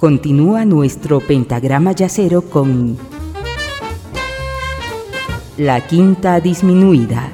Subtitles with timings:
[0.00, 2.98] Continúa nuestro pentagrama yacero con
[5.56, 7.30] la quinta disminuida.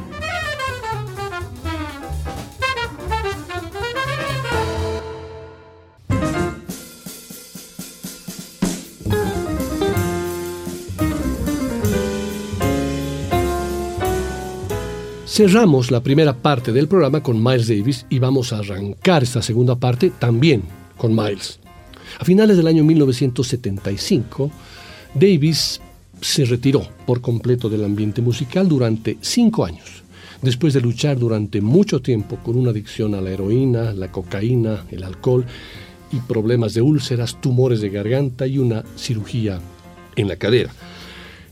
[15.27, 19.75] Cerramos la primera parte del programa con Miles Davis y vamos a arrancar esta segunda
[19.75, 21.59] parte también con Miles.
[22.19, 24.51] A finales del año 1975,
[25.15, 25.81] Davis
[26.21, 30.03] se retiró por completo del ambiente musical durante cinco años,
[30.43, 35.03] después de luchar durante mucho tiempo con una adicción a la heroína, la cocaína, el
[35.03, 35.47] alcohol
[36.13, 39.59] y problemas de úlceras, tumores de garganta y una cirugía
[40.17, 40.71] en la cadera.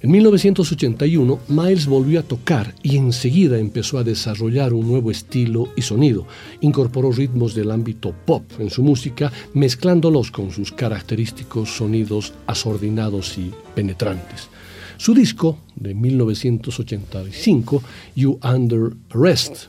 [0.00, 5.82] En 1981, Miles volvió a tocar y enseguida empezó a desarrollar un nuevo estilo y
[5.82, 6.24] sonido.
[6.60, 13.50] Incorporó ritmos del ámbito pop en su música, mezclándolos con sus característicos sonidos asordinados y
[13.74, 14.48] penetrantes.
[14.98, 17.82] Su disco de 1985,
[18.14, 19.66] You Under Arrest,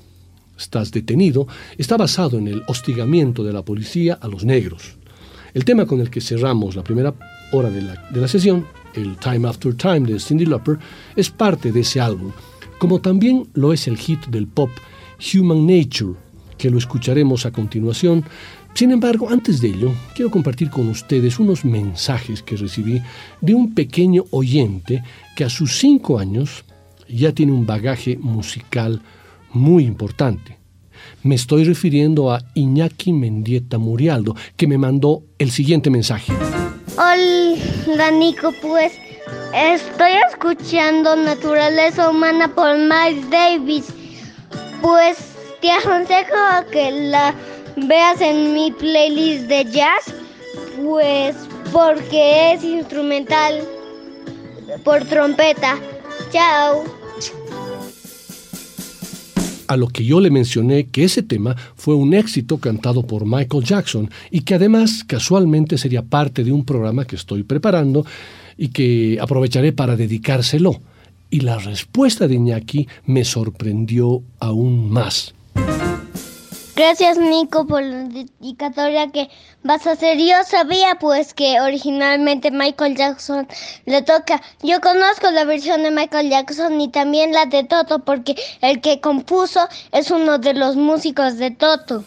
[0.59, 4.97] Estás detenido, está basado en el hostigamiento de la policía a los negros.
[5.53, 7.15] El tema con el que cerramos la primera
[7.53, 10.77] hora de la, de la sesión el Time After Time de Cindy Lauper,
[11.15, 12.31] es parte de ese álbum,
[12.77, 14.69] como también lo es el hit del pop
[15.33, 16.13] Human Nature,
[16.57, 18.23] que lo escucharemos a continuación.
[18.73, 23.01] Sin embargo, antes de ello, quiero compartir con ustedes unos mensajes que recibí
[23.41, 25.03] de un pequeño oyente
[25.35, 26.63] que a sus cinco años
[27.07, 29.01] ya tiene un bagaje musical
[29.51, 30.57] muy importante.
[31.23, 36.33] Me estoy refiriendo a Iñaki Mendieta Murialdo, que me mandó el siguiente mensaje.
[37.01, 38.91] Hola Nico, pues
[39.53, 43.85] estoy escuchando Naturaleza Humana por Miles Davis.
[44.81, 45.17] Pues
[45.61, 46.35] te aconsejo
[46.73, 47.33] que la
[47.77, 50.13] veas en mi playlist de jazz,
[50.83, 51.37] pues
[51.71, 53.65] porque es instrumental
[54.83, 55.77] por trompeta.
[56.33, 56.98] Chao
[59.69, 63.63] a lo que yo le mencioné que ese tema fue un éxito cantado por Michael
[63.63, 68.03] Jackson y que además casualmente sería parte de un programa que estoy preparando
[68.57, 70.81] y que aprovecharé para dedicárselo.
[71.29, 75.35] Y la respuesta de Iñaki me sorprendió aún más.
[76.79, 79.27] Gracias Nico por la dedicatoria que
[79.63, 80.17] vas a hacer.
[80.17, 83.45] Yo sabía pues que originalmente Michael Jackson
[83.85, 84.41] le toca.
[84.63, 89.01] Yo conozco la versión de Michael Jackson y también la de Toto porque el que
[89.01, 92.01] compuso es uno de los músicos de Toto.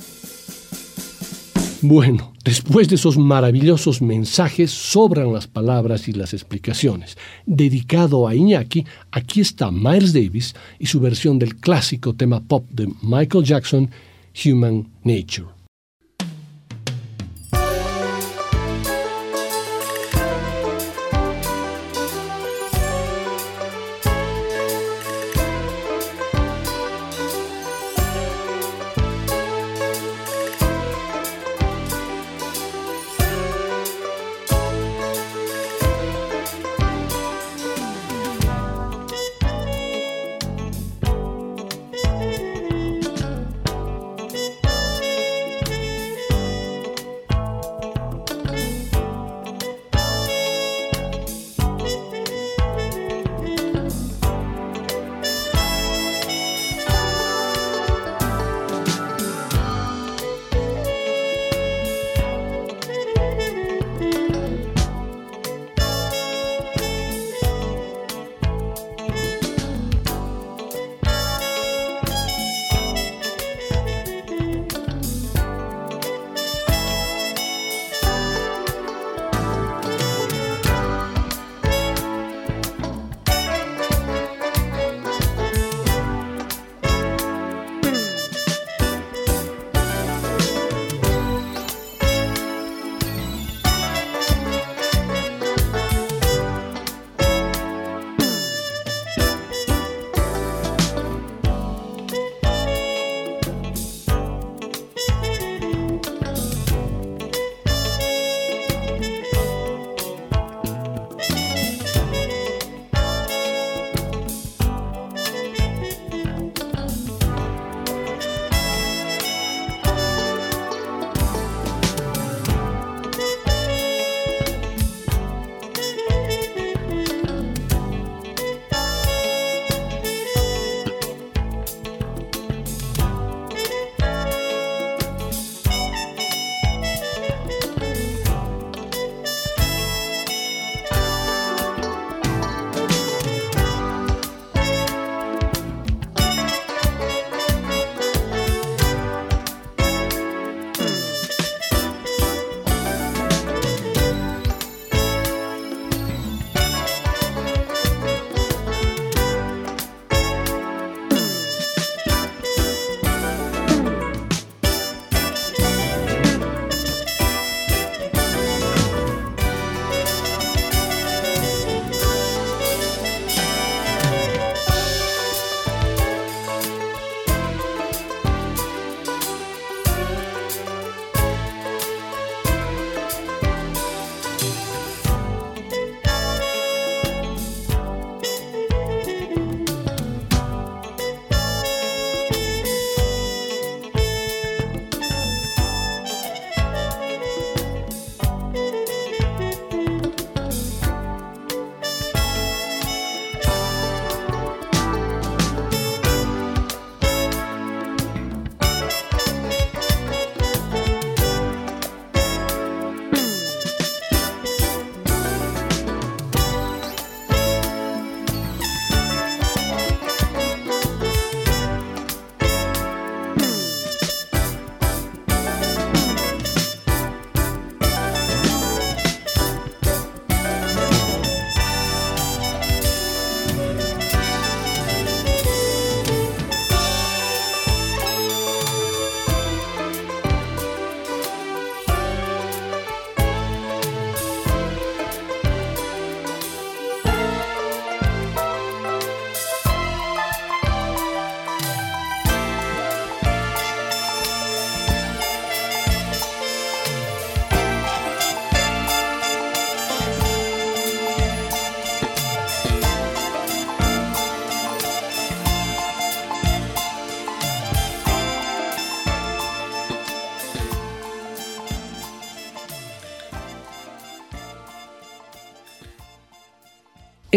[1.82, 7.18] Bueno, después de esos maravillosos mensajes sobran las palabras y las explicaciones.
[7.44, 12.90] Dedicado a Iñaki, aquí está Miles Davis y su versión del clásico tema pop de
[13.02, 13.90] Michael Jackson
[14.32, 15.48] human nature.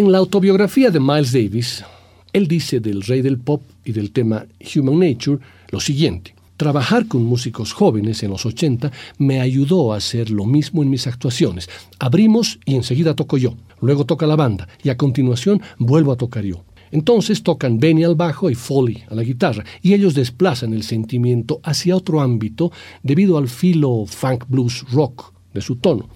[0.06, 1.84] En la autobiografía de Miles Davis,
[2.32, 5.40] él dice del rey del pop y del tema Human Nature
[5.72, 6.36] lo siguiente.
[6.58, 11.08] Trabajar con músicos jóvenes en los 80 me ayudó a hacer lo mismo en mis
[11.08, 11.68] actuaciones.
[11.98, 16.44] Abrimos y enseguida toco yo, luego toca la banda y a continuación vuelvo a tocar
[16.44, 16.64] yo.
[16.92, 21.62] Entonces tocan Benny al bajo y Foley a la guitarra, y ellos desplazan el sentimiento
[21.64, 22.72] hacia otro ámbito
[23.02, 26.08] debido al filo funk blues rock de su tono.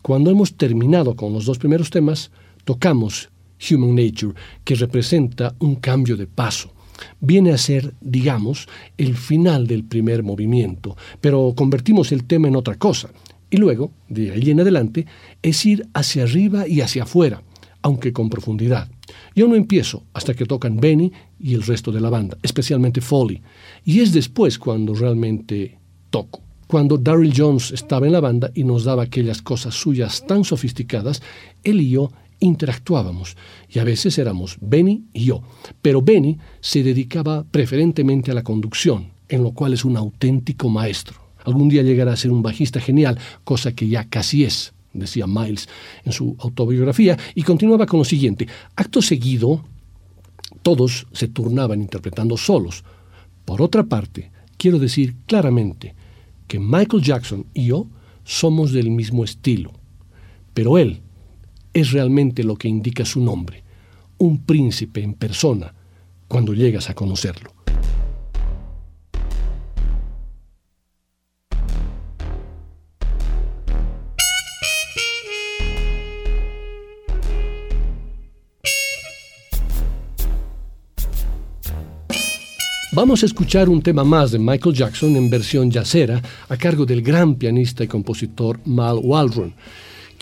[0.00, 2.30] Cuando hemos terminado con los dos primeros temas,
[2.64, 3.31] tocamos
[3.70, 6.72] Human Nature, que representa un cambio de paso.
[7.20, 12.76] Viene a ser, digamos, el final del primer movimiento, pero convertimos el tema en otra
[12.76, 13.10] cosa.
[13.50, 15.06] Y luego, de ahí en adelante,
[15.42, 17.42] es ir hacia arriba y hacia afuera,
[17.82, 18.88] aunque con profundidad.
[19.34, 23.42] Yo no empiezo hasta que tocan Benny y el resto de la banda, especialmente Foley,
[23.84, 25.78] y es después cuando realmente
[26.10, 26.42] toco
[26.72, 31.20] cuando Daryl Jones estaba en la banda y nos daba aquellas cosas suyas tan sofisticadas,
[31.64, 32.10] él y yo
[32.42, 33.36] interactuábamos
[33.68, 35.42] y a veces éramos Benny y yo,
[35.80, 41.20] pero Benny se dedicaba preferentemente a la conducción, en lo cual es un auténtico maestro.
[41.44, 45.68] Algún día llegará a ser un bajista genial, cosa que ya casi es, decía Miles
[46.04, 48.48] en su autobiografía, y continuaba con lo siguiente.
[48.76, 49.64] Acto seguido,
[50.62, 52.84] todos se turnaban interpretando solos.
[53.44, 55.94] Por otra parte, quiero decir claramente
[56.48, 57.86] que Michael Jackson y yo
[58.24, 59.72] somos del mismo estilo,
[60.54, 61.02] pero él
[61.72, 63.62] es realmente lo que indica su nombre,
[64.18, 65.74] un príncipe en persona,
[66.28, 67.52] cuando llegas a conocerlo.
[82.94, 87.00] Vamos a escuchar un tema más de Michael Jackson en versión jazzera a cargo del
[87.00, 89.54] gran pianista y compositor Mal Waldron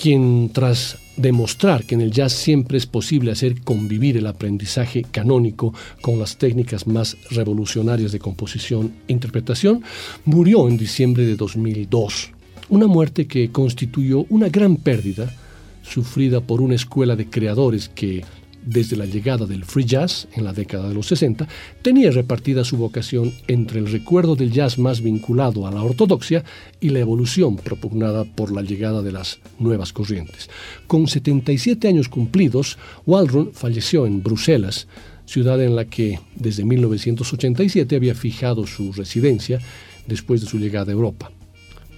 [0.01, 5.75] quien tras demostrar que en el jazz siempre es posible hacer convivir el aprendizaje canónico
[6.01, 9.83] con las técnicas más revolucionarias de composición e interpretación,
[10.25, 12.31] murió en diciembre de 2002.
[12.69, 15.35] Una muerte que constituyó una gran pérdida
[15.83, 18.25] sufrida por una escuela de creadores que
[18.65, 21.49] desde la llegada del free jazz en la década de los 60,
[21.83, 26.45] tenía repartida su vocación entre el recuerdo del jazz más vinculado a la ortodoxia
[26.81, 30.51] y la evolución propugnada por la llegada de las nuevas corrientes.
[30.87, 34.87] Con 77 años cumplidos, Waldron falleció en Bruselas,
[35.27, 39.61] ciudad en la que desde 1987 había fijado su residencia
[40.07, 41.31] después de su llegada a Europa.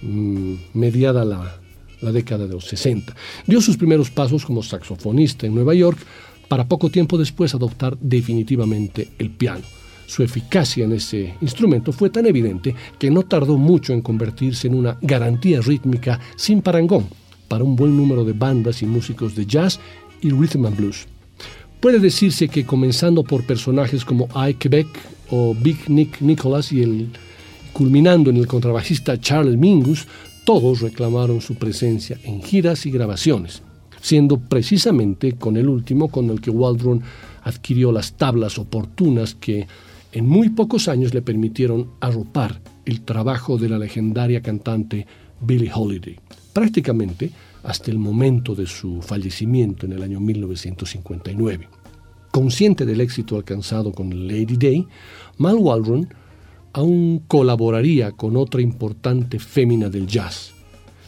[0.01, 3.15] Mm, mediada la década de los 60.
[3.47, 5.97] Dio sus primeros pasos como saxofonista en Nueva York,
[6.53, 9.63] para poco tiempo después adoptar definitivamente el piano.
[10.05, 14.75] Su eficacia en ese instrumento fue tan evidente que no tardó mucho en convertirse en
[14.75, 17.07] una garantía rítmica sin parangón
[17.47, 19.79] para un buen número de bandas y músicos de jazz
[20.21, 21.07] y rhythm and blues.
[21.79, 24.87] Puede decirse que comenzando por personajes como Ike Beck
[25.31, 27.09] o Big Nick Nicholas y
[27.73, 30.05] culminando en el contrabajista Charles Mingus,
[30.45, 33.63] todos reclamaron su presencia en giras y grabaciones
[34.03, 37.01] siendo precisamente con el último con el que Waldron
[37.41, 39.65] adquirió las tablas oportunas que
[40.11, 45.07] en muy pocos años le permitieron arropar el trabajo de la legendaria cantante
[45.39, 46.19] Billie Holiday,
[46.51, 47.31] prácticamente
[47.63, 51.69] hasta el momento de su fallecimiento en el año 1959.
[52.29, 54.85] Consciente del éxito alcanzado con Lady Day,
[55.37, 56.09] Mal Waldron
[56.73, 60.51] aún colaboraría con otra importante fémina del jazz,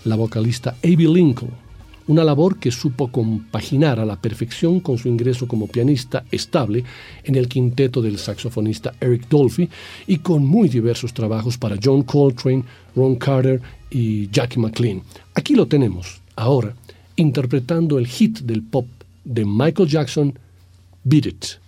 [0.05, 1.64] la vocalista Abby Lincoln,
[2.07, 6.83] una labor que supo compaginar a la perfección con su ingreso como pianista estable
[7.23, 9.69] en el quinteto del saxofonista Eric Dolphy
[10.07, 12.63] y con muy diversos trabajos para John Coltrane,
[12.95, 15.01] Ron Carter y Jackie McLean.
[15.33, 16.75] Aquí lo tenemos, ahora,
[17.15, 18.85] interpretando el hit del pop
[19.23, 20.37] de Michael Jackson,
[21.03, 21.64] Beat It.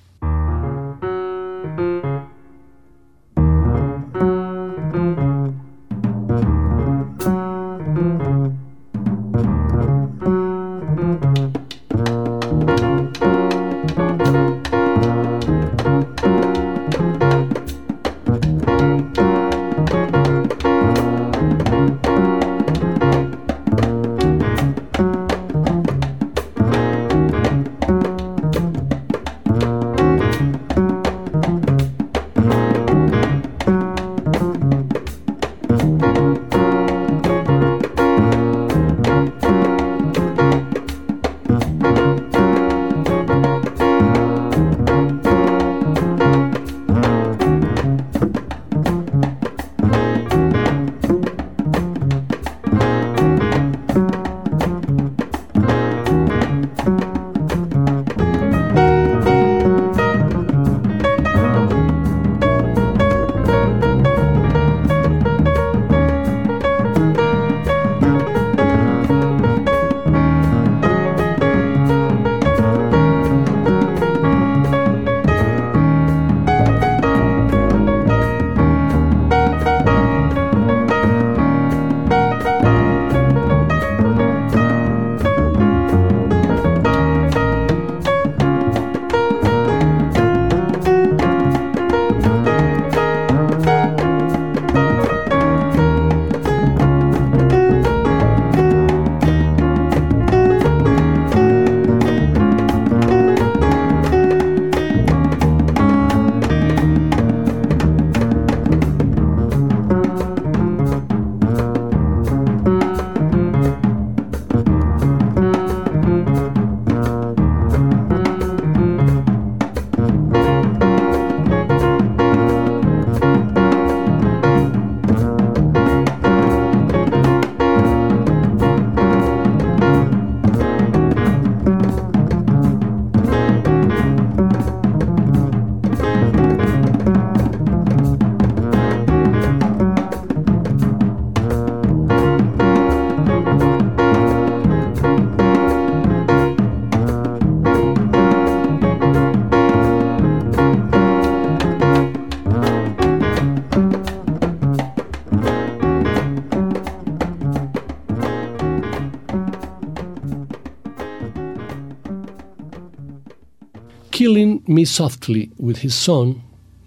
[164.28, 166.42] Killing Me Softly with His Son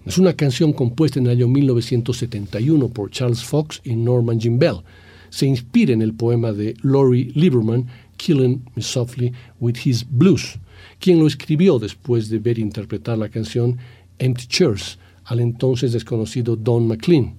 [0.05, 4.83] es una canción compuesta en el año 1971 por Charles Fox y Norman Jim Bell.
[5.31, 10.59] Se inspira en el poema de Laurie Lieberman, Killing Me Softly with His Blues,
[10.99, 13.75] quien lo escribió después de ver interpretar la canción
[14.19, 17.33] Empty Chairs al entonces desconocido Don McLean,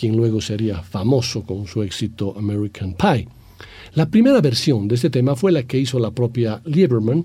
[0.00, 3.28] quien luego sería famoso con su éxito American Pie.
[3.94, 7.24] La primera versión de este tema fue la que hizo la propia Lieberman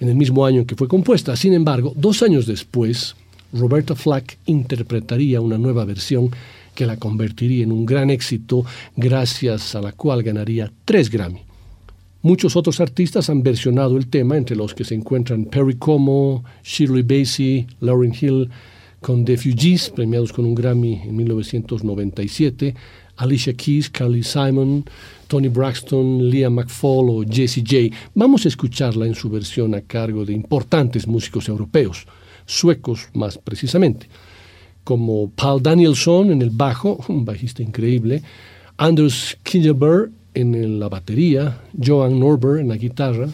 [0.00, 1.36] en el mismo año en que fue compuesta.
[1.36, 3.16] Sin embargo, dos años después,
[3.52, 6.30] Roberta Flack interpretaría una nueva versión
[6.74, 8.64] que la convertiría en un gran éxito,
[8.96, 11.40] gracias a la cual ganaría tres Grammy.
[12.22, 17.02] Muchos otros artistas han versionado el tema, entre los que se encuentran Perry Como, Shirley
[17.02, 18.50] Bassey, Lauryn Hill,
[19.00, 22.74] con The Fugees, premiados con un Grammy en 1997,
[23.16, 24.84] Alicia Keys, Carly Simon,
[25.28, 27.96] Tony Braxton, Leah McFall o Jessie J.
[28.14, 32.06] Vamos a escucharla en su versión a cargo de importantes músicos europeos,
[32.44, 34.08] suecos más precisamente,
[34.84, 38.22] como Paul Danielson en el bajo, un bajista increíble,
[38.76, 43.28] Anders Kingelberg en la batería, Johan Norber en la guitarra,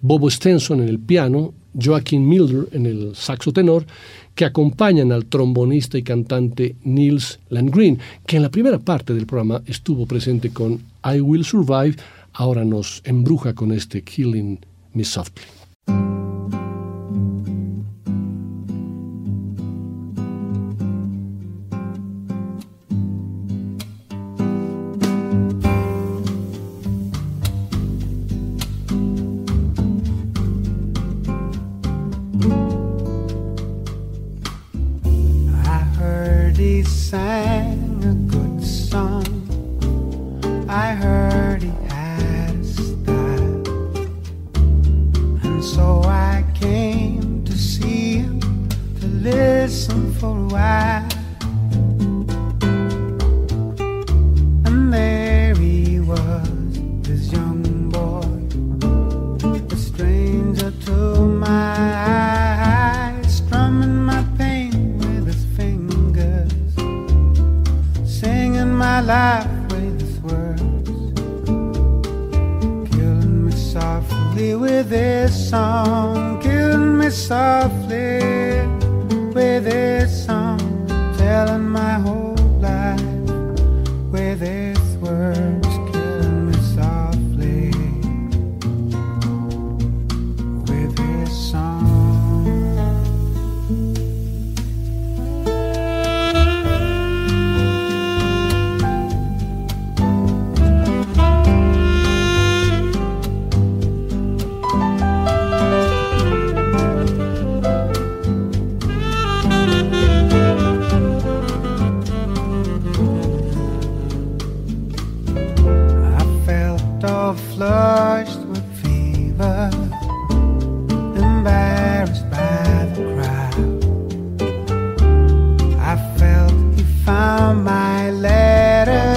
[0.00, 3.86] Bobo Stenson en el piano, Joaquin Milder en el saxo tenor
[4.34, 9.62] que acompañan al trombonista y cantante Niels Landgren, que en la primera parte del programa
[9.66, 11.96] estuvo presente con I Will Survive,
[12.32, 14.58] ahora nos embruja con este Killing
[14.94, 15.61] Me Softly.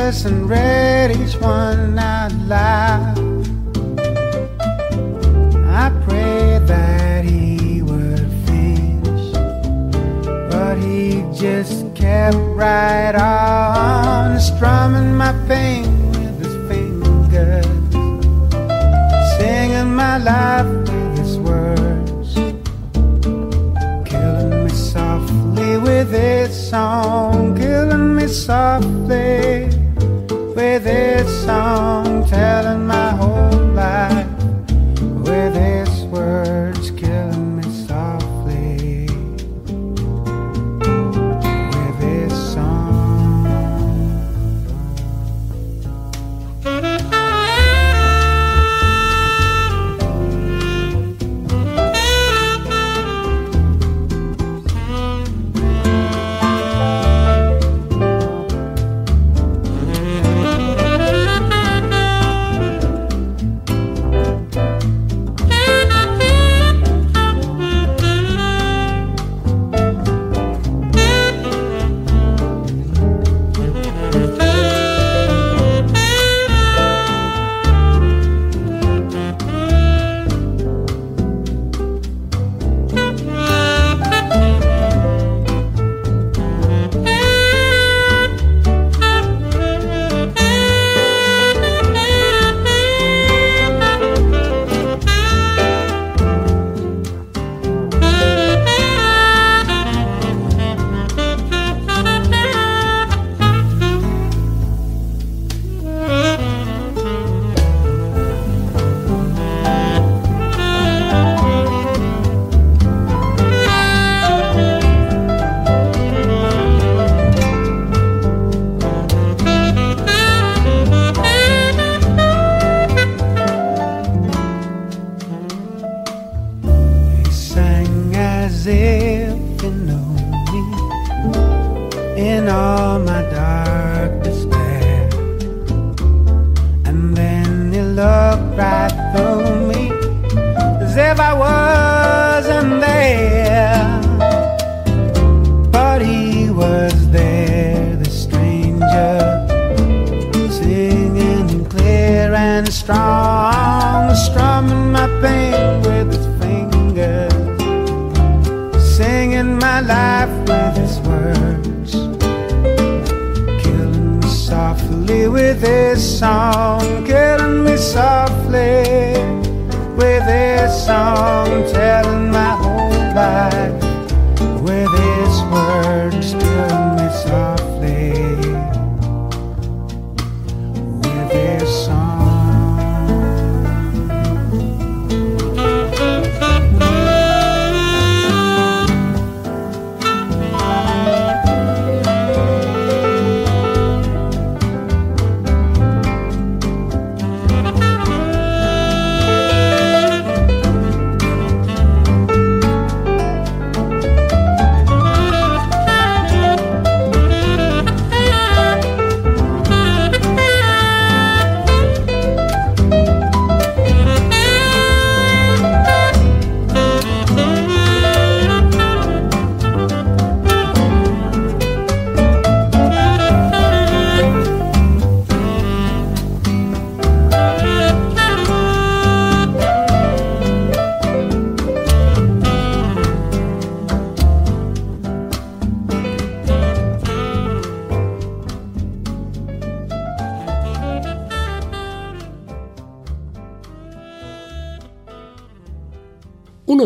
[0.05, 3.17] and read each one out loud.
[5.67, 9.31] I prayed that he would finish,
[10.51, 17.65] but he just kept right on strumming my pain with his fingers,
[19.39, 22.35] singing my life with his words,
[24.07, 27.04] killing me softly with his song.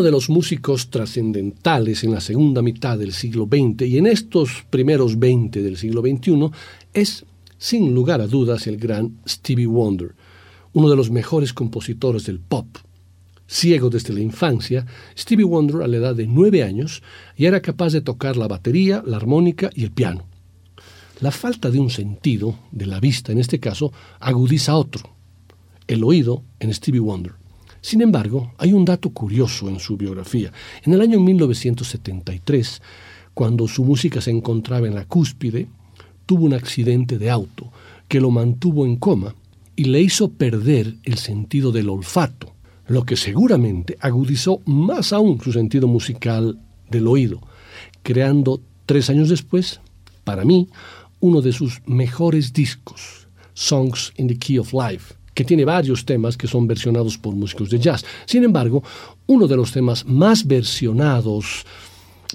[0.00, 4.64] Uno de los músicos trascendentales en la segunda mitad del siglo XX y en estos
[4.70, 6.50] primeros 20 del siglo XXI
[6.94, 7.26] es,
[7.58, 10.14] sin lugar a dudas, el gran Stevie Wonder,
[10.72, 12.78] uno de los mejores compositores del pop.
[13.46, 14.86] Ciego desde la infancia,
[15.18, 17.02] Stevie Wonder a la edad de nueve años
[17.36, 20.24] ya era capaz de tocar la batería, la armónica y el piano.
[21.20, 25.14] La falta de un sentido, de la vista en este caso, agudiza otro,
[25.86, 27.39] el oído en Stevie Wonder.
[27.80, 30.52] Sin embargo, hay un dato curioso en su biografía.
[30.84, 32.82] En el año 1973,
[33.32, 35.66] cuando su música se encontraba en la cúspide,
[36.26, 37.72] tuvo un accidente de auto
[38.06, 39.34] que lo mantuvo en coma
[39.76, 42.52] y le hizo perder el sentido del olfato,
[42.86, 46.58] lo que seguramente agudizó más aún su sentido musical
[46.90, 47.40] del oído,
[48.02, 49.80] creando tres años después,
[50.24, 50.68] para mí,
[51.20, 56.36] uno de sus mejores discos, Songs in the Key of Life, que tiene varios temas
[56.36, 58.04] que son versionados por músicos de jazz.
[58.26, 58.84] Sin embargo,
[59.26, 61.64] uno de los temas más versionados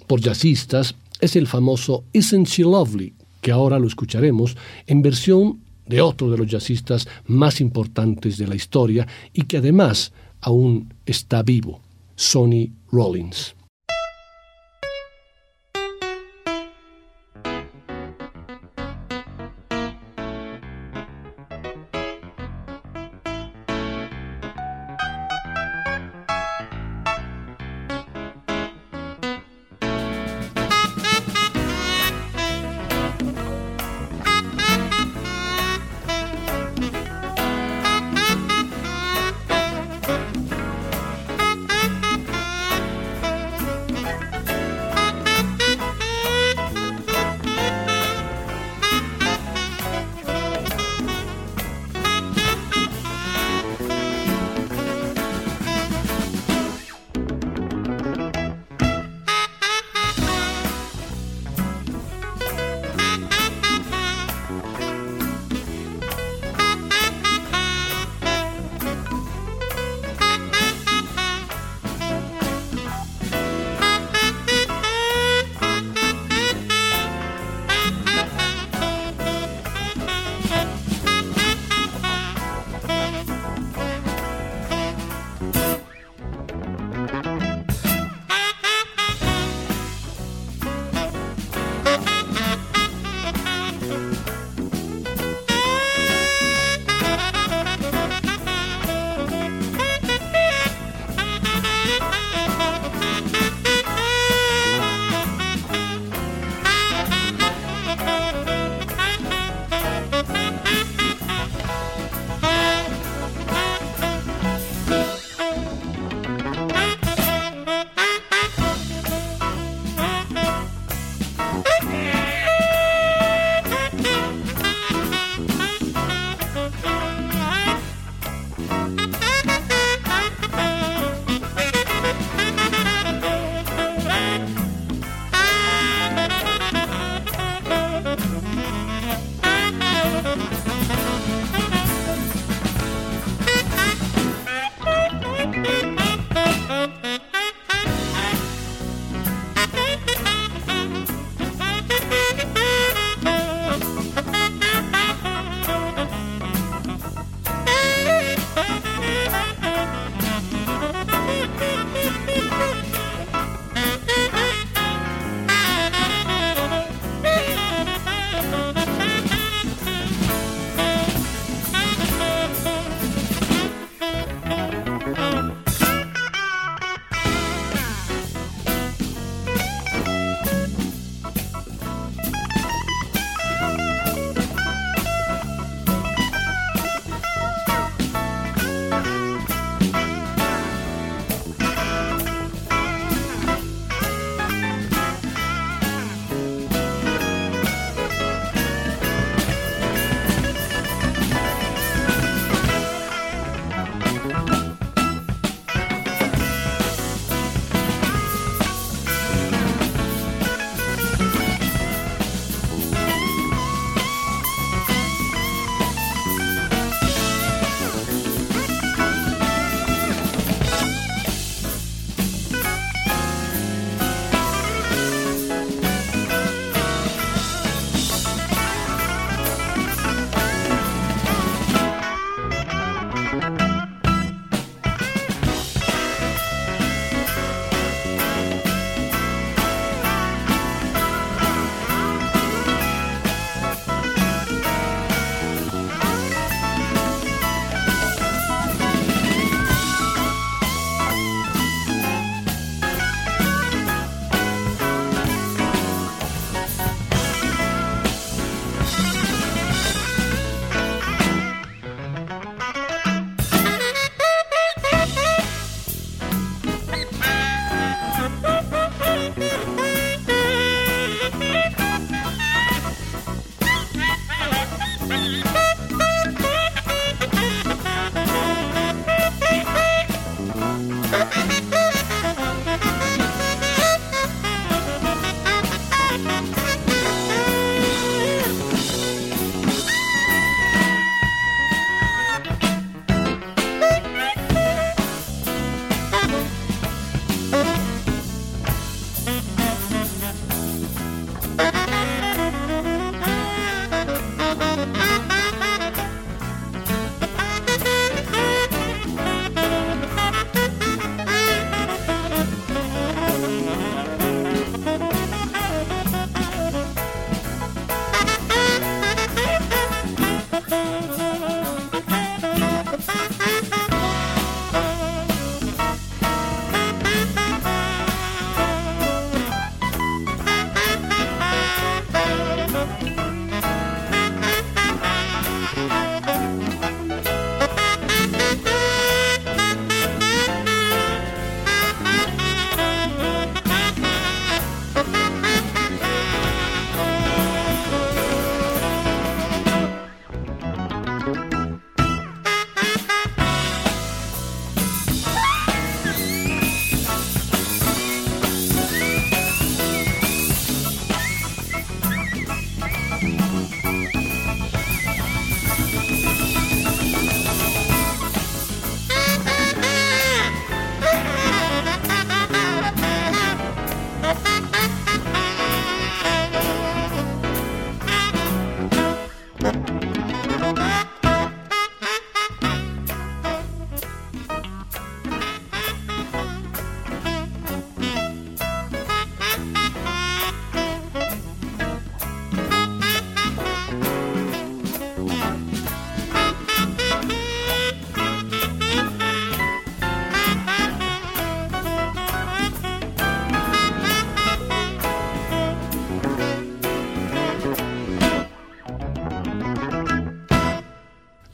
[0.07, 6.01] por jazzistas es el famoso Isn't She Lovely, que ahora lo escucharemos en versión de
[6.01, 11.81] otro de los jazzistas más importantes de la historia y que además aún está vivo,
[12.15, 13.55] Sonny Rollins.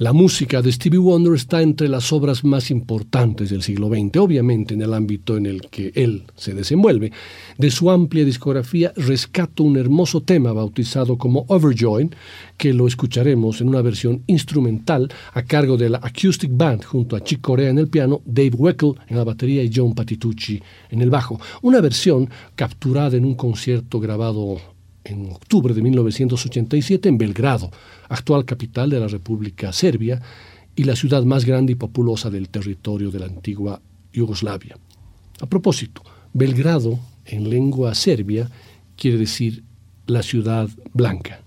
[0.02, 4.74] La música de Stevie Wonder está entre las obras más importantes del siglo XX, obviamente
[4.74, 7.12] en el ámbito en el que él se desenvuelve.
[7.60, 12.10] De su amplia discografía rescato un hermoso tema bautizado como Overjoy,
[12.58, 17.24] que lo escucharemos en una versión instrumental a cargo de la Acoustic Band junto a
[17.24, 20.60] Chick Corea en el piano, Dave Weckl en la batería y John Patitucci
[20.90, 21.40] en el bajo.
[21.62, 24.58] Una versión capturada en un concierto grabado
[25.04, 27.72] en octubre de 1987 en Belgrado,
[28.12, 30.22] actual capital de la República Serbia
[30.76, 33.82] y la ciudad más grande y populosa del territorio de la antigua
[34.14, 34.78] Yugoslavia.
[35.40, 38.50] A propósito, Belgrado en lengua serbia
[38.96, 39.64] quiere decir
[40.08, 41.42] la ciudad blanca.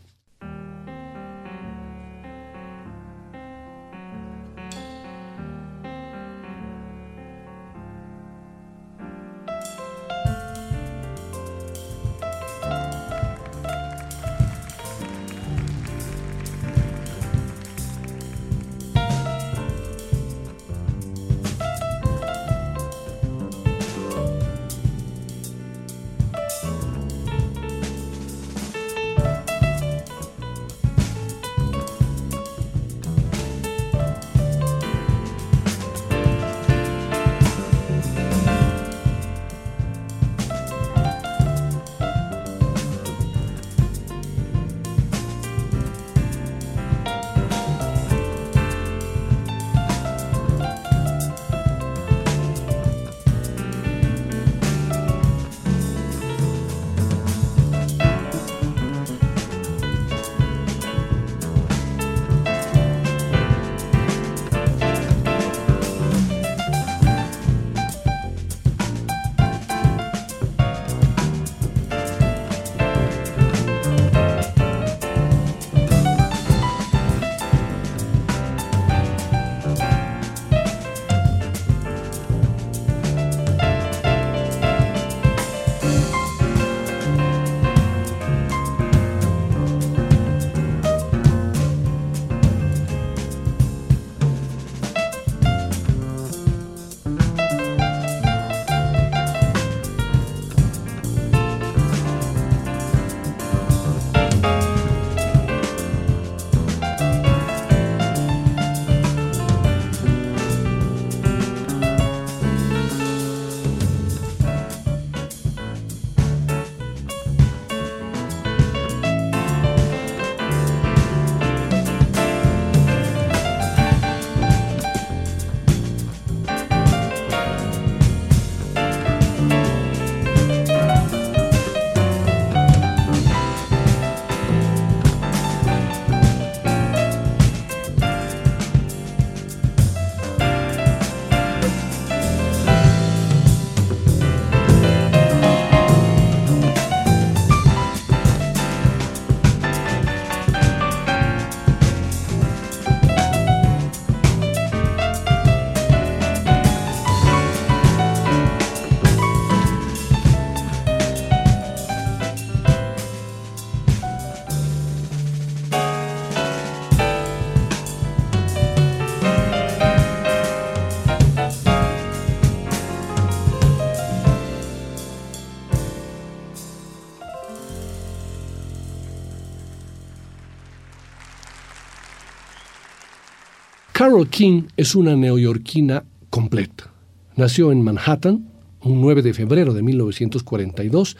[184.04, 186.92] Carol King es una neoyorquina completa.
[187.36, 188.50] Nació en Manhattan
[188.82, 191.16] un 9 de febrero de 1942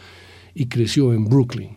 [0.53, 1.71] y creció en Brooklyn.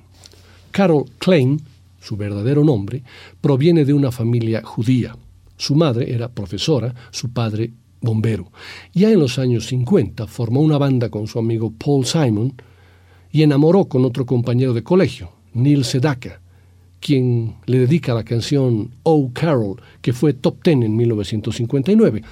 [0.71, 1.63] Carol Klein,
[1.99, 3.05] su verdadero nombre,
[3.41, 5.17] proviene de una familia judía.
[5.57, 8.53] Su madre era profesora, su padre bombero.
[8.93, 12.53] Ya en los años 50 formó una banda con su amigo Paul Simon
[13.33, 16.43] y enamoró con otro compañero de colegio, Neil Sedaka,
[17.01, 22.23] quien le dedica la canción Oh Carol, que fue top ten en 1959.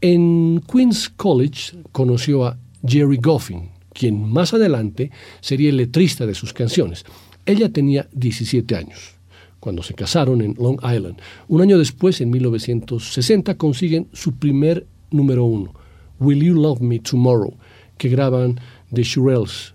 [0.00, 6.52] En Queens College conoció a Jerry Goffin, quien más adelante sería el letrista de sus
[6.52, 7.04] canciones.
[7.46, 9.14] Ella tenía 17 años
[9.60, 11.18] cuando se casaron en Long Island.
[11.48, 15.74] Un año después, en 1960, consiguen su primer número uno,
[16.18, 17.54] Will You Love Me Tomorrow,
[17.98, 18.58] que graban
[18.92, 19.74] The Shirelles.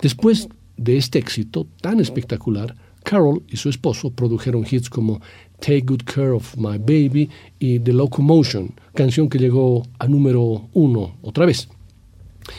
[0.00, 2.74] Después de este éxito tan espectacular,
[3.10, 5.20] Carol y su esposo produjeron hits como
[5.58, 11.16] Take Good Care of My Baby y The Locomotion, canción que llegó a número uno
[11.20, 11.68] otra vez.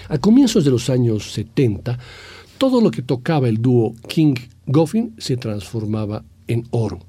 [0.10, 1.97] A comienzos de los años 70,
[2.58, 4.36] todo lo que tocaba el dúo King
[4.66, 6.99] Goffin se transformaba en oro.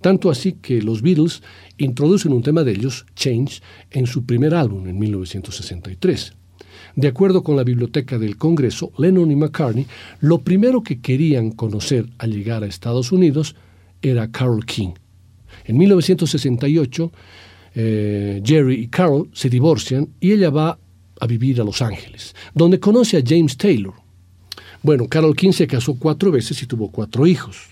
[0.00, 1.44] Tanto así que los Beatles
[1.78, 3.62] introducen un tema de ellos, Change,
[3.92, 6.32] en su primer álbum en 1963.
[6.96, 9.86] De acuerdo con la Biblioteca del Congreso, Lennon y McCartney,
[10.20, 13.54] lo primero que querían conocer al llegar a Estados Unidos
[14.02, 14.92] era Carol King.
[15.64, 17.12] En 1968,
[17.74, 20.78] eh, Jerry y Carol se divorcian y ella va
[21.20, 23.94] a vivir a Los Ángeles, donde conoce a James Taylor.
[24.82, 27.68] Bueno, Carol King se casó cuatro veces y tuvo cuatro hijos.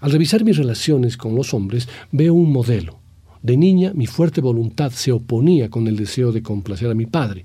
[0.00, 2.98] Al revisar mis relaciones con los hombres, veo un modelo.
[3.42, 7.44] De niña, mi fuerte voluntad se oponía con el deseo de complacer a mi padre.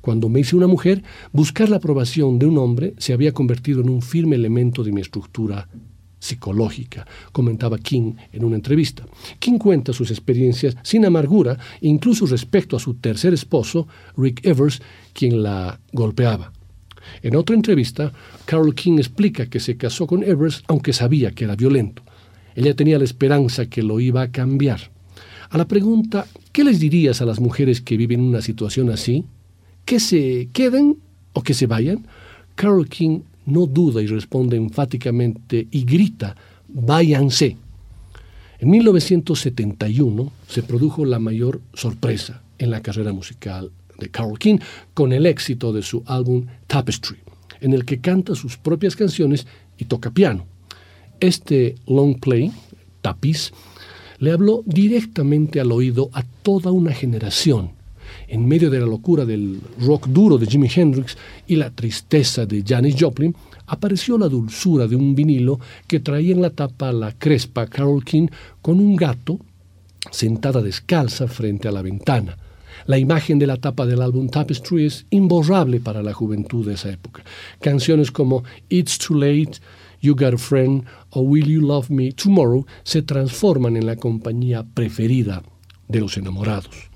[0.00, 3.90] Cuando me hice una mujer, buscar la aprobación de un hombre se había convertido en
[3.90, 5.68] un firme elemento de mi estructura
[6.18, 9.04] psicológica, comentaba King en una entrevista.
[9.38, 14.80] King cuenta sus experiencias sin amargura, incluso respecto a su tercer esposo, Rick Evers,
[15.12, 16.52] quien la golpeaba.
[17.22, 18.12] En otra entrevista,
[18.44, 22.02] Carol King explica que se casó con Evers aunque sabía que era violento.
[22.54, 24.90] Ella tenía la esperanza que lo iba a cambiar.
[25.48, 29.24] A la pregunta, ¿qué les dirías a las mujeres que viven una situación así?
[29.84, 30.98] ¿Que se queden
[31.32, 32.06] o que se vayan?
[32.54, 36.36] Carol King no duda y responde enfáticamente y grita,
[36.68, 37.56] váyanse.
[38.58, 44.58] En 1971 se produjo la mayor sorpresa en la carrera musical de Carole King
[44.94, 47.16] con el éxito de su álbum Tapestry,
[47.60, 49.46] en el que canta sus propias canciones
[49.78, 50.44] y toca piano.
[51.20, 52.52] Este long play,
[53.00, 53.52] Tapiz,
[54.18, 57.72] le habló directamente al oído a toda una generación
[58.28, 62.62] en medio de la locura del rock duro de Jimi Hendrix y la tristeza de
[62.66, 63.34] Janis Joplin,
[63.66, 68.28] apareció la dulzura de un vinilo que traía en la tapa la crespa Carol King
[68.60, 69.38] con un gato
[70.10, 72.36] sentada descalza frente a la ventana.
[72.86, 76.90] La imagen de la tapa del álbum Tapestry es imborrable para la juventud de esa
[76.90, 77.22] época.
[77.60, 79.58] Canciones como It's Too Late,
[80.00, 84.64] You Got a Friend o Will You Love Me Tomorrow se transforman en la compañía
[84.64, 85.42] preferida
[85.88, 86.89] de los enamorados.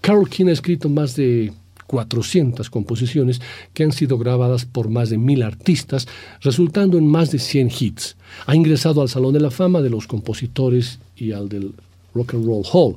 [0.00, 1.52] Carol King ha escrito más de
[1.86, 3.40] 400 composiciones
[3.74, 6.06] que han sido grabadas por más de mil artistas,
[6.40, 8.16] resultando en más de 100 hits.
[8.46, 11.74] Ha ingresado al Salón de la Fama de los Compositores y al del
[12.14, 12.96] Rock and Roll Hall.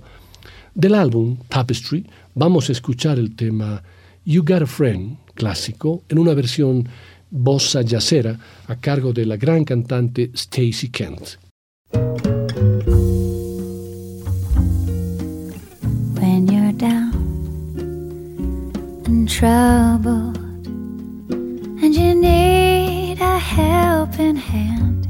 [0.75, 3.81] Del álbum Tapestry vamos a escuchar el tema
[4.25, 6.87] You Got a Friend, clásico, en una versión
[7.31, 11.37] bossa yacera a cargo de la gran cantante Stacy Kent.
[19.43, 20.37] Troubled
[21.83, 25.05] and you need a helping hand.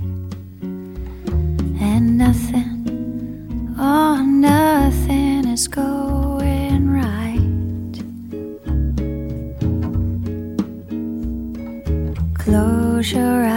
[1.80, 7.94] And nothing oh nothing is going right.
[12.44, 13.53] Close your eyes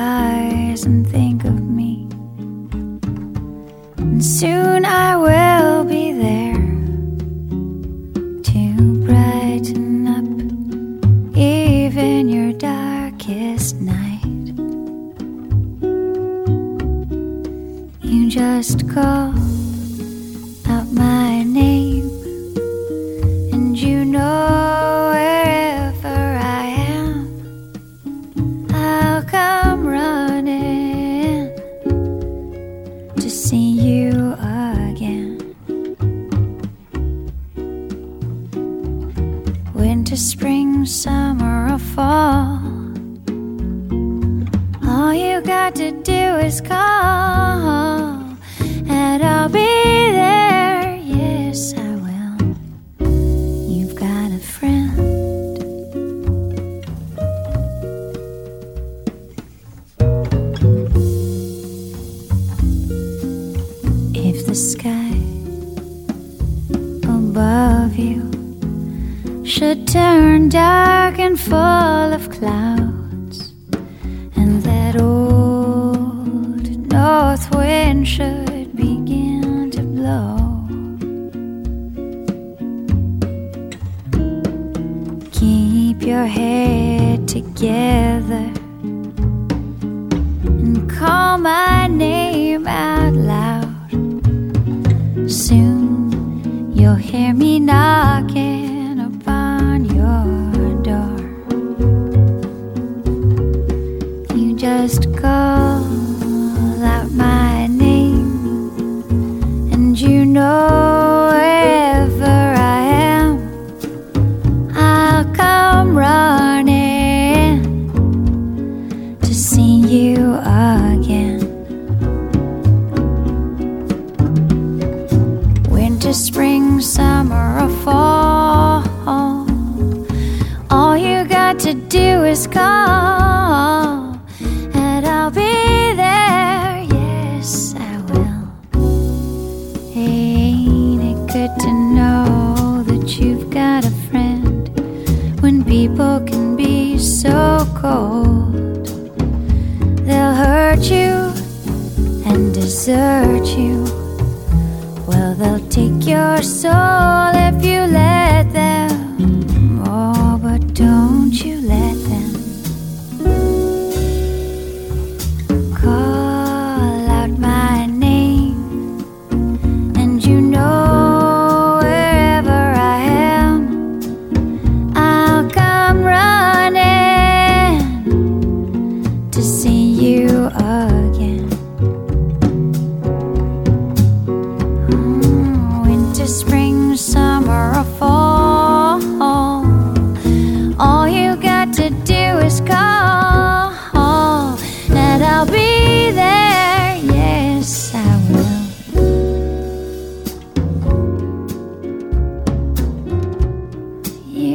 [96.98, 97.25] here.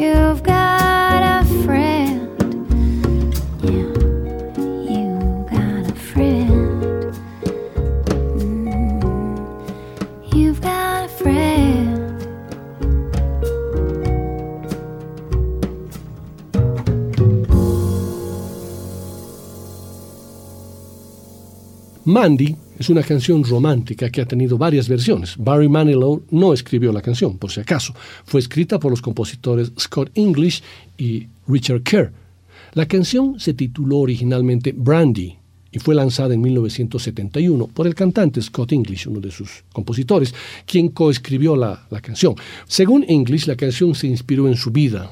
[0.02, 2.28] You've got a friend.
[3.62, 3.94] Yeah,
[4.90, 7.14] you got a friend.
[8.42, 12.18] Mm, You've got a friend.
[22.06, 25.36] Mandy es una canción romántica que ha tenido varias versiones.
[25.38, 27.94] Barry Manilow no escribió la canción, por si acaso.
[28.26, 30.64] Fue escrita por los compositores Scott English
[30.98, 32.12] y Richard Kerr.
[32.74, 35.38] La canción se tituló originalmente Brandy
[35.72, 40.34] y fue lanzada en 1971 por el cantante Scott English, uno de sus compositores,
[40.66, 42.34] quien coescribió la, la canción.
[42.66, 45.12] Según English, la canción se inspiró en su vida,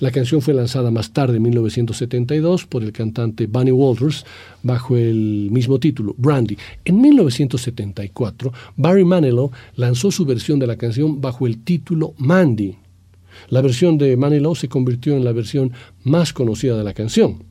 [0.00, 4.24] la canción fue lanzada más tarde, en 1972, por el cantante Bunny Walters,
[4.62, 6.56] bajo el mismo título, Brandy.
[6.84, 12.76] En 1974, Barry Manilow lanzó su versión de la canción bajo el título Mandy.
[13.48, 15.72] La versión de Manilow se convirtió en la versión
[16.04, 17.47] más conocida de la canción.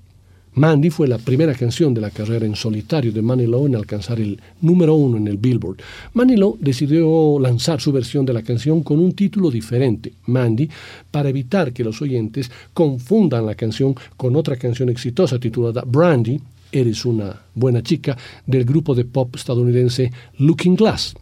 [0.58, 4.42] Mandy fue la primera canción de la carrera en solitario de Manilow en alcanzar el
[4.60, 5.78] número uno en el Billboard.
[6.16, 10.68] Manilow decidió lanzar su versión de la canción con un título diferente, Mandy,
[11.12, 16.42] para evitar que los oyentes confundan la canción con otra canción exitosa titulada Brandy,
[16.72, 21.14] Eres una buena chica, del grupo de pop estadounidense Looking Glass.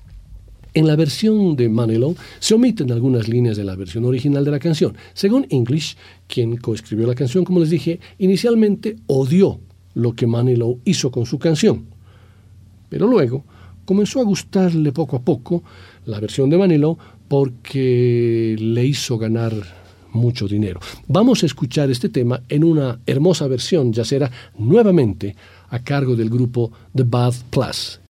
[0.75, 4.59] En la versión de Manilow se omiten algunas líneas de la versión original de la
[4.59, 4.93] canción.
[5.13, 5.95] Según English,
[6.27, 9.61] quien coescribió la canción, como les dije, inicialmente odió
[9.93, 11.85] lo que Manilow hizo con su canción.
[12.89, 13.45] Pero luego
[13.85, 15.63] comenzó a gustarle poco a poco
[16.07, 16.97] la versión de Manilow
[17.29, 19.53] porque le hizo ganar
[20.11, 20.81] mucho dinero.
[21.07, 25.37] Vamos a escuchar este tema en una hermosa versión yacera nuevamente
[25.69, 28.01] a cargo del grupo The Bad Plus.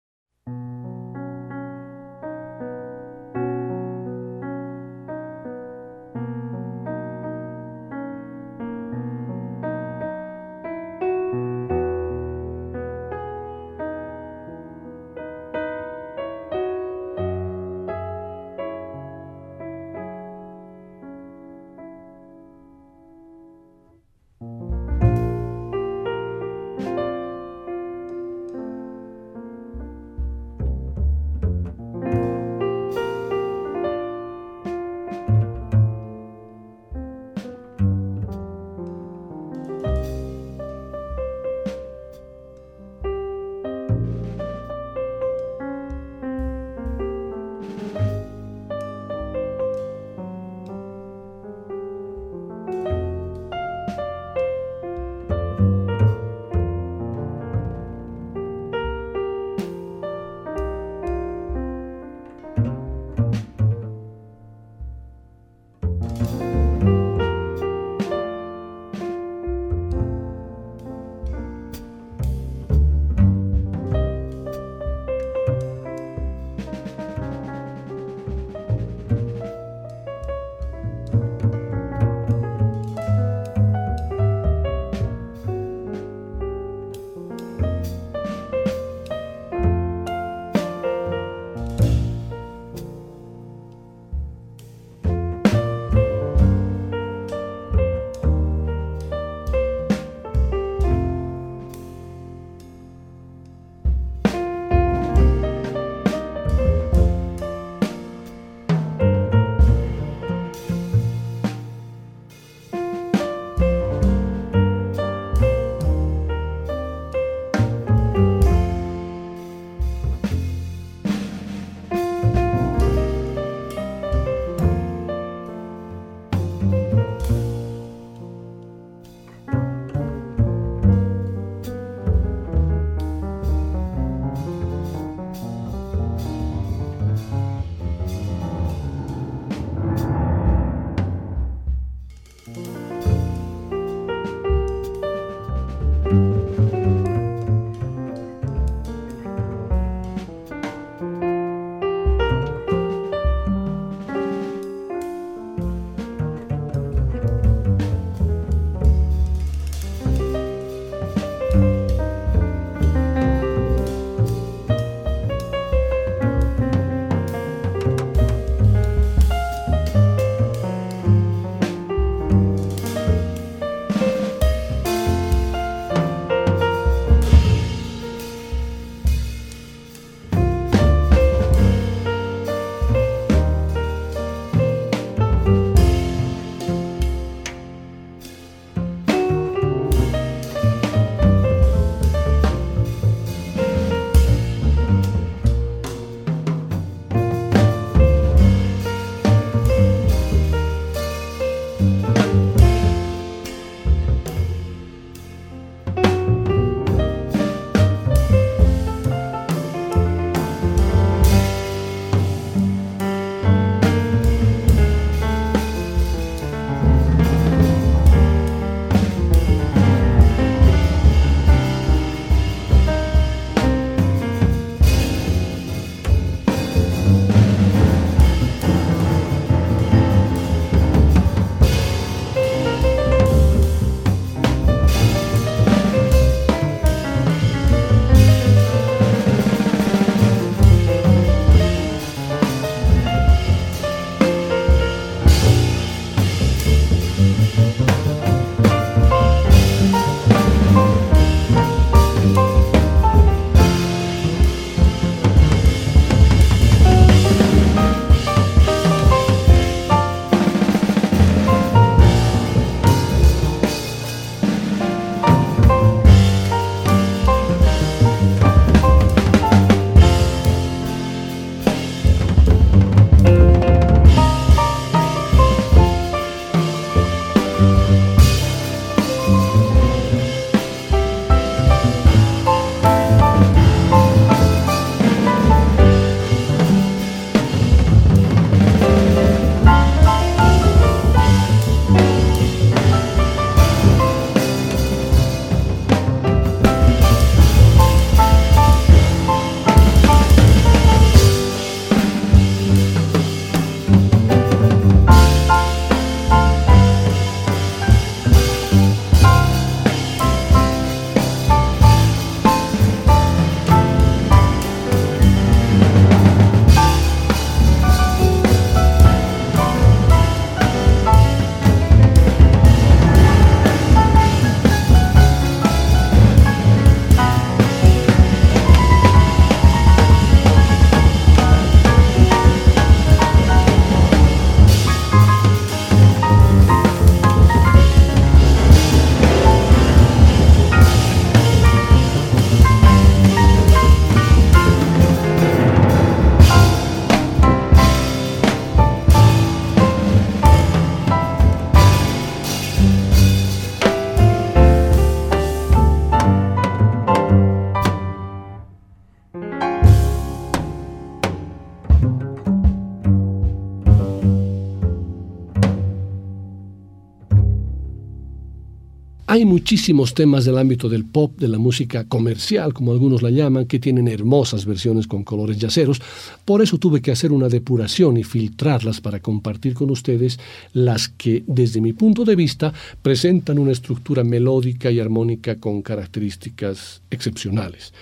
[369.36, 373.66] Hay muchísimos temas del ámbito del pop, de la música comercial, como algunos la llaman,
[373.66, 376.00] que tienen hermosas versiones con colores yaceros.
[376.46, 380.40] Por eso tuve que hacer una depuración y filtrarlas para compartir con ustedes
[380.72, 382.72] las que, desde mi punto de vista,
[383.02, 387.92] presentan una estructura melódica y armónica con características excepcionales.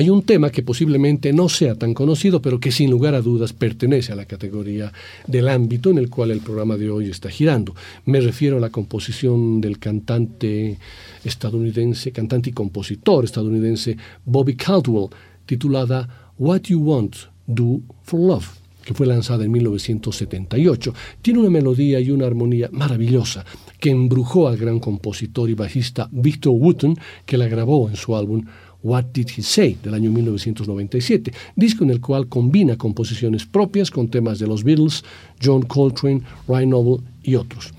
[0.00, 3.52] Hay un tema que posiblemente no sea tan conocido, pero que sin lugar a dudas
[3.52, 4.92] pertenece a la categoría
[5.26, 7.74] del ámbito en el cual el programa de hoy está girando.
[8.04, 10.78] Me refiero a la composición del cantante
[11.24, 15.08] estadounidense, cantante y compositor estadounidense Bobby Caldwell,
[15.46, 17.16] titulada What You Want,
[17.48, 20.94] Do for Love que fue lanzada en 1978.
[21.20, 23.44] Tiene una melodía y una armonía maravillosa
[23.78, 26.96] que embrujó al gran compositor y bajista Victor Wooten,
[27.26, 28.46] que la grabó en su álbum
[28.82, 34.08] What Did He Say del año 1997, disco en el cual combina composiciones propias con
[34.08, 35.04] temas de los Beatles,
[35.42, 37.72] John Coltrane, Ryan Noble y otros.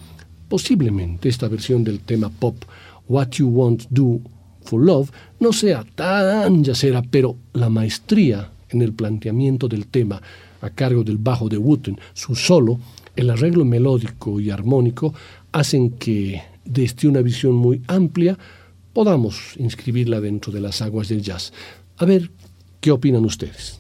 [0.48, 2.56] Posiblemente esta versión del tema pop
[3.08, 4.20] What You Want Do
[4.64, 10.22] for Love no sea tan yacera, pero la maestría en el planteamiento del tema
[10.62, 12.80] a cargo del bajo de Wooten, su solo,
[13.16, 15.14] el arreglo melódico y armónico
[15.52, 18.38] hacen que desde una visión muy amplia
[19.00, 21.54] podamos inscribirla dentro de las aguas del jazz.
[21.96, 22.32] A ver,
[22.82, 23.80] ¿qué opinan ustedes?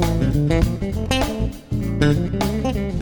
[2.76, 3.01] you.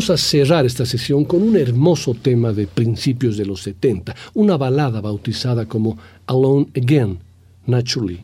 [0.00, 4.56] Vamos a cerrar esta sesión con un hermoso tema de principios de los 70, una
[4.56, 7.18] balada bautizada como Alone Again,
[7.66, 8.20] Naturally.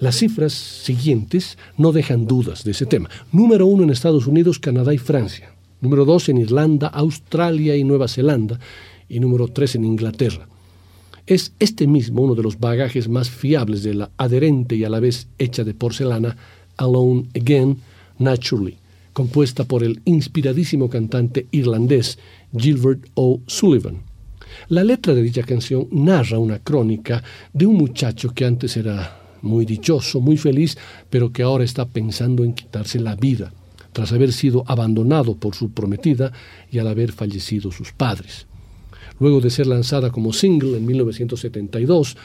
[0.00, 3.08] Las cifras siguientes no dejan dudas de ese tema.
[3.32, 5.54] Número uno en Estados Unidos, Canadá y Francia.
[5.80, 8.60] Número dos en Irlanda, Australia y Nueva Zelanda.
[9.08, 10.46] Y número tres en Inglaterra.
[11.26, 15.00] Es este mismo uno de los bagajes más fiables de la adherente y a la
[15.00, 16.36] vez hecha de porcelana
[16.76, 17.78] Alone Again,
[18.18, 18.76] Naturally
[19.18, 22.20] compuesta por el inspiradísimo cantante irlandés
[22.56, 23.96] Gilbert O'Sullivan.
[24.68, 29.64] La letra de dicha canción narra una crónica de un muchacho que antes era muy
[29.64, 30.78] dichoso, muy feliz,
[31.10, 33.52] pero que ahora está pensando en quitarse la vida,
[33.92, 36.32] tras haber sido abandonado por su prometida
[36.70, 38.46] y al haber fallecido sus padres.
[39.18, 42.16] Luego de ser lanzada como single en 1972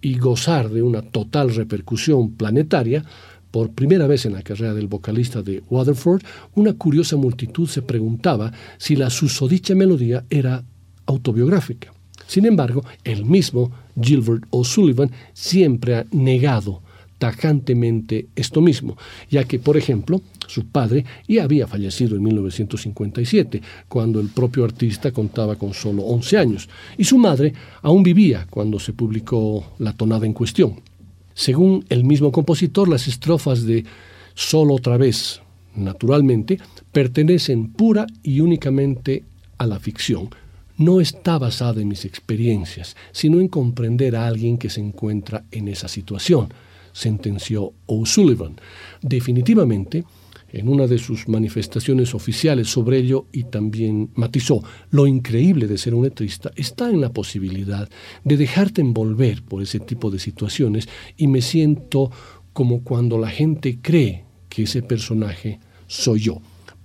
[0.00, 3.04] y gozar de una total repercusión planetaria,
[3.50, 6.22] por primera vez en la carrera del vocalista de Waterford,
[6.54, 10.64] una curiosa multitud se preguntaba si la susodicha melodía era
[11.06, 11.92] autobiográfica.
[12.26, 16.82] Sin embargo, el mismo Gilbert O'Sullivan siempre ha negado
[17.18, 18.96] tajantemente esto mismo,
[19.30, 25.12] ya que, por ejemplo, su padre ya había fallecido en 1957, cuando el propio artista
[25.12, 30.24] contaba con solo 11 años, y su madre aún vivía cuando se publicó la tonada
[30.24, 30.80] en cuestión.
[31.40, 33.86] Según el mismo compositor, las estrofas de
[34.34, 35.40] Solo otra vez,
[35.74, 36.58] naturalmente,
[36.92, 39.24] pertenecen pura y únicamente
[39.56, 40.28] a la ficción.
[40.76, 45.68] No está basada en mis experiencias, sino en comprender a alguien que se encuentra en
[45.68, 46.52] esa situación,
[46.92, 48.56] sentenció O'Sullivan.
[49.00, 50.04] Definitivamente,
[50.52, 55.94] en una de sus manifestaciones oficiales sobre ello y también matizó, lo increíble de ser
[55.94, 57.88] un letrista está en la posibilidad
[58.24, 62.10] de dejarte envolver por ese tipo de situaciones y me siento
[62.52, 66.40] como cuando la gente cree que ese personaje soy yo.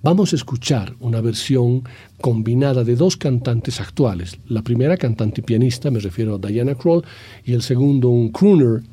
[0.05, 1.81] Vamos a escuchar una versión
[2.21, 4.37] combinada de dos cantantes actuales.
[4.47, 7.03] La primera cantante y pianista, me refiero a Diana Kroll,
[7.43, 8.83] y el segundo un crooner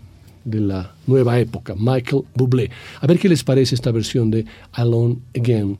[0.44, 2.70] de la nueva época, Michael Bublé.
[3.00, 5.78] A ver qué les parece esta versión de Alone Again,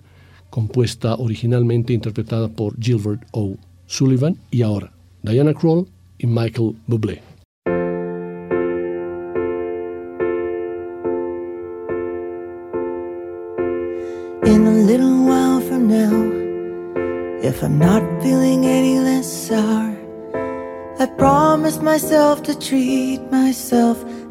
[0.50, 3.56] compuesta originalmente interpretada por Gilbert O.
[3.86, 4.92] Sullivan y ahora
[5.22, 5.86] Diana Kroll
[6.18, 7.22] y Michael Bublé.
[14.84, 19.50] Little while from now, if I'm not feeling any less
[21.02, 24.04] I promised myself to treat myself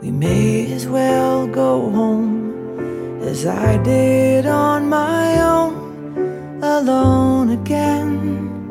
[0.00, 8.68] We may as well go home as I did on my own, alone again,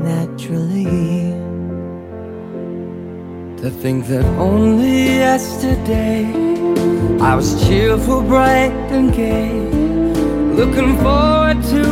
[0.00, 1.32] naturally.
[3.62, 6.26] To think that only yesterday
[7.22, 9.50] I was cheerful, bright, and gay,
[10.60, 11.84] looking forward to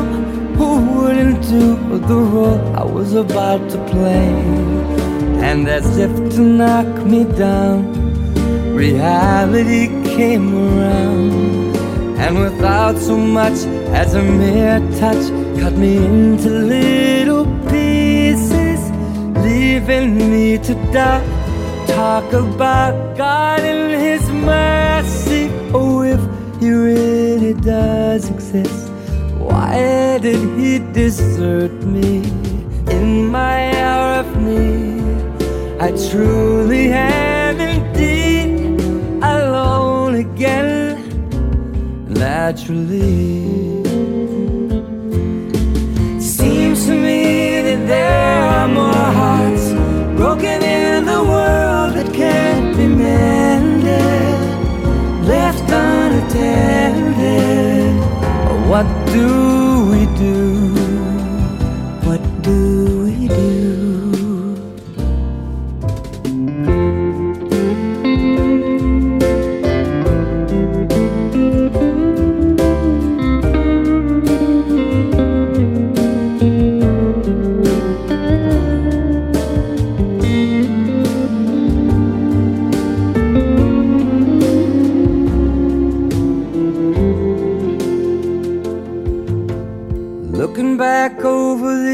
[0.59, 4.28] who wouldn't do the role I was about to play.
[5.40, 8.01] And as if to knock me down,
[8.83, 11.76] reality came around.
[12.22, 13.59] And without so much
[14.01, 15.24] as a mere touch,
[15.61, 18.80] cut me into little pieces,
[19.47, 21.24] leaving me to die.
[21.99, 24.24] Talk about God and His
[24.55, 25.45] mercy.
[25.78, 26.22] Oh, if
[26.61, 28.83] He really does exist,
[29.49, 32.12] why did He desert me
[32.97, 33.07] in
[33.39, 35.03] my hour of need?
[35.87, 37.32] I truly am
[40.43, 40.99] again,
[42.09, 43.84] naturally.
[46.20, 49.70] Seems to me that there are more hearts
[50.16, 54.40] broken in the world that can't be mended,
[55.28, 56.32] left unattended.
[58.68, 59.28] What do
[59.93, 60.82] we do?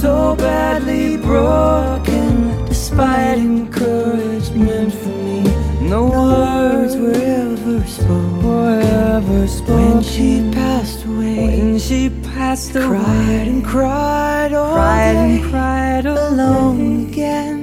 [0.00, 2.64] so badly broken.
[2.66, 5.42] Despite encouragement from me,
[5.88, 8.42] no words were ever spoken.
[8.42, 9.94] Were ever spoken.
[9.94, 15.50] When she passed away, when she passed away, cried and cried all cried day, and
[15.50, 17.60] cried alone again.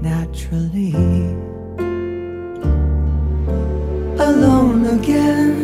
[0.00, 0.94] Naturally,
[4.28, 5.61] alone again.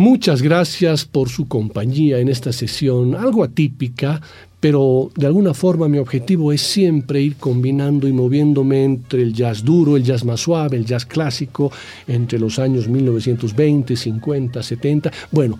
[0.00, 4.22] Muchas gracias por su compañía en esta sesión, algo atípica,
[4.58, 9.62] pero de alguna forma mi objetivo es siempre ir combinando y moviéndome entre el jazz
[9.62, 11.70] duro, el jazz más suave, el jazz clásico,
[12.08, 15.12] entre los años 1920, 50, 70.
[15.32, 15.58] Bueno,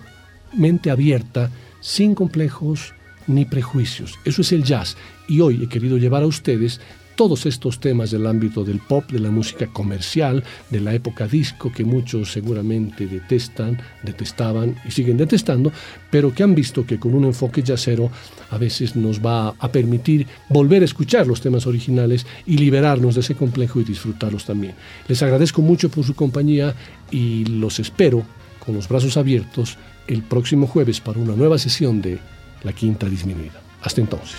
[0.55, 1.51] mente abierta,
[1.83, 2.95] sin complejos
[3.27, 4.19] ni prejuicios.
[4.25, 4.97] Eso es el jazz.
[5.29, 6.81] Y hoy he querido llevar a ustedes
[7.21, 11.71] todos estos temas del ámbito del pop, de la música comercial, de la época disco,
[11.71, 15.71] que muchos seguramente detestan, detestaban y siguen detestando,
[16.11, 18.11] pero que han visto que con un enfoque jazzero
[18.49, 23.21] a veces nos va a permitir volver a escuchar los temas originales y liberarnos de
[23.21, 24.73] ese complejo y disfrutarlos también.
[25.07, 26.75] Les agradezco mucho por su compañía
[27.11, 28.25] y los espero
[28.65, 32.19] con los brazos abiertos el próximo jueves para una nueva sesión de
[32.63, 33.61] La Quinta Disminuida.
[33.83, 34.39] Hasta entonces.